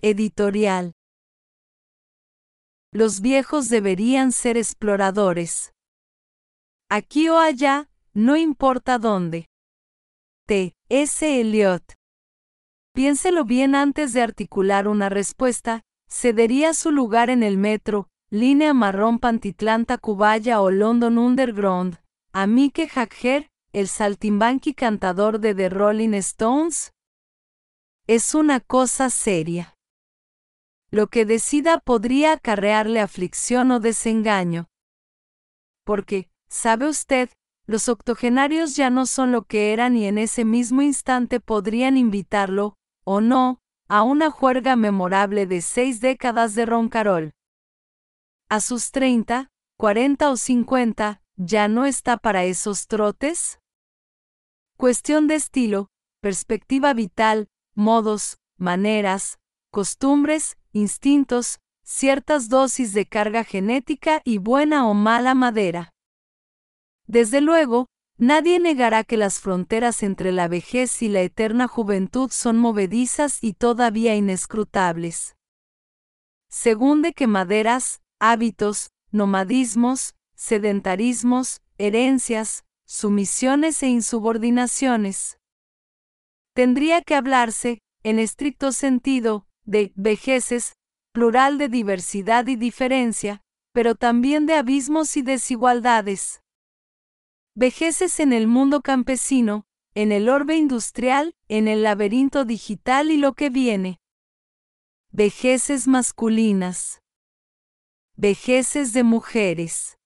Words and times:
Editorial. 0.00 0.92
Los 2.92 3.20
viejos 3.20 3.68
deberían 3.68 4.30
ser 4.30 4.56
exploradores. 4.56 5.72
Aquí 6.88 7.28
o 7.28 7.38
allá, 7.38 7.90
no 8.14 8.36
importa 8.36 8.98
dónde. 8.98 9.48
T. 10.46 10.72
S. 10.88 11.40
Eliot. 11.40 11.82
Piénselo 12.94 13.44
bien 13.44 13.74
antes 13.74 14.12
de 14.12 14.22
articular 14.22 14.86
una 14.86 15.08
respuesta, 15.08 15.82
cedería 16.08 16.74
su 16.74 16.92
lugar 16.92 17.28
en 17.28 17.42
el 17.42 17.58
metro, 17.58 18.08
línea 18.30 18.74
marrón 18.74 19.18
Pantitlán-Tacubaya 19.18 20.60
o 20.60 20.70
London 20.70 21.18
Underground, 21.18 21.98
a 22.32 22.46
Mike 22.46 22.86
Jagger, 22.86 23.50
el 23.72 23.88
saltimbanqui 23.88 24.74
cantador 24.74 25.40
de 25.40 25.56
The 25.56 25.70
Rolling 25.70 26.14
Stones? 26.14 26.92
Es 28.06 28.36
una 28.36 28.60
cosa 28.60 29.10
seria. 29.10 29.74
Lo 30.90 31.08
que 31.08 31.26
decida 31.26 31.80
podría 31.80 32.32
acarrearle 32.32 33.00
aflicción 33.00 33.70
o 33.70 33.80
desengaño. 33.80 34.68
Porque, 35.84 36.30
¿sabe 36.48 36.88
usted? 36.88 37.28
Los 37.66 37.90
octogenarios 37.90 38.76
ya 38.76 38.88
no 38.88 39.04
son 39.04 39.30
lo 39.30 39.42
que 39.42 39.74
eran 39.74 39.96
y 39.96 40.06
en 40.06 40.16
ese 40.16 40.46
mismo 40.46 40.80
instante 40.80 41.40
podrían 41.40 41.98
invitarlo, 41.98 42.76
o 43.04 43.20
no, 43.20 43.60
a 43.88 44.02
una 44.02 44.30
juerga 44.30 44.76
memorable 44.76 45.46
de 45.46 45.60
seis 45.60 46.00
décadas 46.00 46.54
de 46.54 46.64
roncarol. 46.64 47.32
A 48.48 48.60
sus 48.60 48.90
treinta, 48.90 49.50
cuarenta 49.76 50.30
o 50.30 50.38
cincuenta, 50.38 51.22
¿ya 51.36 51.68
no 51.68 51.84
está 51.84 52.16
para 52.16 52.44
esos 52.44 52.86
trotes? 52.86 53.60
Cuestión 54.78 55.26
de 55.26 55.34
estilo, 55.34 55.88
perspectiva 56.22 56.94
vital, 56.94 57.48
modos, 57.74 58.38
maneras, 58.56 59.37
costumbres, 59.70 60.56
instintos, 60.72 61.58
ciertas 61.82 62.48
dosis 62.48 62.92
de 62.92 63.06
carga 63.06 63.44
genética 63.44 64.20
y 64.24 64.38
buena 64.38 64.86
o 64.86 64.94
mala 64.94 65.34
madera. 65.34 65.94
Desde 67.06 67.40
luego, 67.40 67.86
nadie 68.18 68.60
negará 68.60 69.04
que 69.04 69.16
las 69.16 69.40
fronteras 69.40 70.02
entre 70.02 70.32
la 70.32 70.48
vejez 70.48 71.00
y 71.02 71.08
la 71.08 71.22
eterna 71.22 71.66
juventud 71.66 72.30
son 72.30 72.58
movedizas 72.58 73.42
y 73.42 73.54
todavía 73.54 74.14
inescrutables. 74.14 75.36
Según 76.50 77.00
de 77.02 77.12
que 77.14 77.26
maderas, 77.26 78.00
hábitos, 78.18 78.90
nomadismos, 79.10 80.14
sedentarismos, 80.34 81.62
herencias, 81.78 82.64
sumisiones 82.84 83.82
e 83.82 83.88
insubordinaciones. 83.88 85.38
Tendría 86.54 87.02
que 87.02 87.14
hablarse, 87.14 87.80
en 88.02 88.18
estricto 88.18 88.72
sentido, 88.72 89.47
de 89.68 89.92
vejeces, 89.96 90.76
plural 91.12 91.58
de 91.58 91.68
diversidad 91.68 92.46
y 92.46 92.56
diferencia, 92.56 93.42
pero 93.72 93.94
también 93.94 94.46
de 94.46 94.54
abismos 94.54 95.14
y 95.18 95.22
desigualdades. 95.22 96.42
Vejeces 97.54 98.18
en 98.18 98.32
el 98.32 98.46
mundo 98.46 98.80
campesino, 98.80 99.66
en 99.94 100.10
el 100.10 100.30
orbe 100.30 100.56
industrial, 100.56 101.34
en 101.48 101.68
el 101.68 101.82
laberinto 101.82 102.46
digital 102.46 103.10
y 103.10 103.18
lo 103.18 103.34
que 103.34 103.50
viene. 103.50 104.00
Vejeces 105.10 105.86
masculinas. 105.86 107.02
Vejeces 108.16 108.94
de 108.94 109.02
mujeres. 109.02 109.98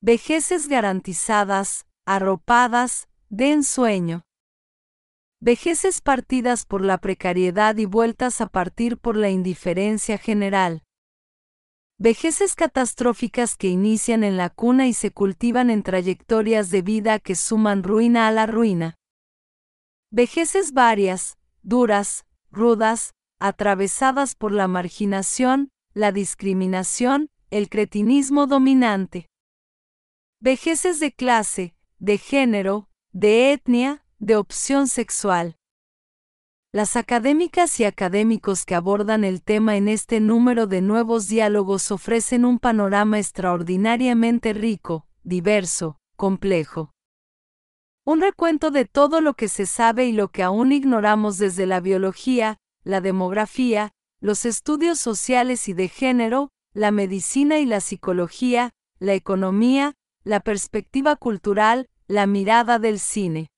Vejeces 0.00 0.68
garantizadas, 0.68 1.86
arropadas, 2.06 3.08
de 3.28 3.52
ensueño. 3.52 4.25
Vejeces 5.40 6.00
partidas 6.00 6.64
por 6.64 6.82
la 6.82 6.98
precariedad 6.98 7.76
y 7.76 7.84
vueltas 7.84 8.40
a 8.40 8.46
partir 8.46 8.96
por 8.96 9.16
la 9.16 9.28
indiferencia 9.28 10.16
general. 10.16 10.82
Vejeces 11.98 12.54
catastróficas 12.54 13.56
que 13.56 13.68
inician 13.68 14.24
en 14.24 14.38
la 14.38 14.48
cuna 14.48 14.86
y 14.86 14.94
se 14.94 15.10
cultivan 15.10 15.68
en 15.68 15.82
trayectorias 15.82 16.70
de 16.70 16.82
vida 16.82 17.18
que 17.18 17.34
suman 17.34 17.82
ruina 17.82 18.28
a 18.28 18.32
la 18.32 18.46
ruina. 18.46 18.96
Vejeces 20.10 20.72
varias, 20.72 21.38
duras, 21.62 22.26
rudas, 22.50 23.12
atravesadas 23.38 24.34
por 24.34 24.52
la 24.52 24.68
marginación, 24.68 25.68
la 25.92 26.12
discriminación, 26.12 27.30
el 27.50 27.68
cretinismo 27.68 28.46
dominante. 28.46 29.28
Vejeces 30.40 30.98
de 31.00 31.12
clase, 31.12 31.74
de 31.98 32.16
género, 32.16 32.88
de 33.12 33.52
etnia, 33.52 34.05
de 34.18 34.36
opción 34.36 34.88
sexual. 34.88 35.56
Las 36.72 36.96
académicas 36.96 37.78
y 37.80 37.84
académicos 37.84 38.64
que 38.64 38.74
abordan 38.74 39.24
el 39.24 39.42
tema 39.42 39.76
en 39.76 39.88
este 39.88 40.20
número 40.20 40.66
de 40.66 40.80
nuevos 40.80 41.28
diálogos 41.28 41.90
ofrecen 41.90 42.44
un 42.44 42.58
panorama 42.58 43.18
extraordinariamente 43.18 44.52
rico, 44.52 45.06
diverso, 45.22 45.98
complejo. 46.16 46.92
Un 48.04 48.20
recuento 48.20 48.70
de 48.70 48.84
todo 48.84 49.20
lo 49.20 49.34
que 49.34 49.48
se 49.48 49.66
sabe 49.66 50.06
y 50.06 50.12
lo 50.12 50.28
que 50.28 50.42
aún 50.42 50.72
ignoramos 50.72 51.38
desde 51.38 51.66
la 51.66 51.80
biología, 51.80 52.58
la 52.84 53.00
demografía, 53.00 53.92
los 54.20 54.44
estudios 54.44 54.98
sociales 54.98 55.68
y 55.68 55.72
de 55.72 55.88
género, 55.88 56.50
la 56.72 56.90
medicina 56.90 57.58
y 57.58 57.66
la 57.66 57.80
psicología, 57.80 58.70
la 58.98 59.14
economía, 59.14 59.94
la 60.24 60.40
perspectiva 60.40 61.16
cultural, 61.16 61.88
la 62.06 62.26
mirada 62.26 62.78
del 62.78 62.98
cine. 62.98 63.48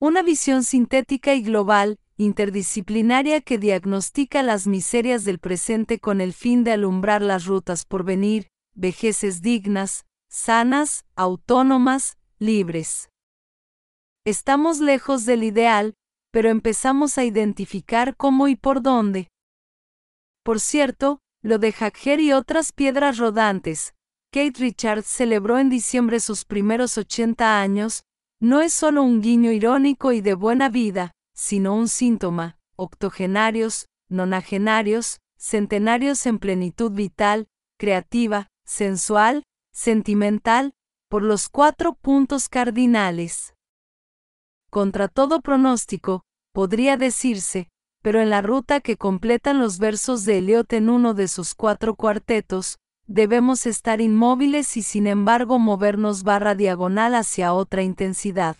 Una 0.00 0.22
visión 0.22 0.64
sintética 0.64 1.34
y 1.34 1.42
global, 1.42 1.98
interdisciplinaria 2.16 3.40
que 3.40 3.58
diagnostica 3.58 4.42
las 4.42 4.66
miserias 4.66 5.24
del 5.24 5.38
presente 5.38 5.98
con 5.98 6.20
el 6.20 6.32
fin 6.32 6.64
de 6.64 6.72
alumbrar 6.72 7.22
las 7.22 7.46
rutas 7.46 7.84
por 7.86 8.04
venir, 8.04 8.48
vejeces 8.74 9.40
dignas, 9.40 10.04
sanas, 10.28 11.04
autónomas, 11.16 12.18
libres. 12.38 13.08
Estamos 14.24 14.80
lejos 14.80 15.26
del 15.26 15.44
ideal, 15.44 15.94
pero 16.30 16.50
empezamos 16.50 17.18
a 17.18 17.24
identificar 17.24 18.16
cómo 18.16 18.48
y 18.48 18.56
por 18.56 18.82
dónde. 18.82 19.28
Por 20.42 20.60
cierto, 20.60 21.20
lo 21.42 21.58
de 21.58 21.72
Hacker 21.72 22.20
y 22.20 22.32
otras 22.32 22.72
piedras 22.72 23.18
rodantes, 23.18 23.94
Kate 24.32 24.58
Richards 24.58 25.06
celebró 25.06 25.58
en 25.58 25.70
diciembre 25.70 26.18
sus 26.18 26.44
primeros 26.44 26.98
80 26.98 27.60
años, 27.60 28.02
no 28.44 28.60
es 28.60 28.74
solo 28.74 29.02
un 29.02 29.22
guiño 29.22 29.52
irónico 29.52 30.12
y 30.12 30.20
de 30.20 30.34
buena 30.34 30.68
vida, 30.68 31.12
sino 31.34 31.74
un 31.74 31.88
síntoma, 31.88 32.58
octogenarios, 32.76 33.88
nonagenarios, 34.08 35.20
centenarios 35.38 36.26
en 36.26 36.38
plenitud 36.38 36.92
vital, 36.92 37.48
creativa, 37.78 38.48
sensual, 38.66 39.44
sentimental, 39.72 40.74
por 41.08 41.22
los 41.22 41.48
cuatro 41.48 41.94
puntos 41.94 42.50
cardinales. 42.50 43.54
Contra 44.70 45.08
todo 45.08 45.40
pronóstico, 45.40 46.24
podría 46.52 46.96
decirse, 46.98 47.68
pero 48.02 48.20
en 48.20 48.28
la 48.28 48.42
ruta 48.42 48.80
que 48.80 48.98
completan 48.98 49.58
los 49.58 49.78
versos 49.78 50.26
de 50.26 50.38
Eliot 50.38 50.70
en 50.74 50.90
uno 50.90 51.14
de 51.14 51.28
sus 51.28 51.54
cuatro 51.54 51.94
cuartetos, 51.94 52.78
debemos 53.06 53.66
estar 53.66 54.00
inmóviles 54.00 54.76
y 54.76 54.82
sin 54.82 55.06
embargo 55.06 55.58
movernos 55.58 56.22
barra 56.22 56.54
diagonal 56.54 57.14
hacia 57.14 57.52
otra 57.52 57.82
intensidad. 57.82 58.56